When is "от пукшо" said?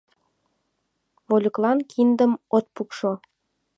2.57-3.11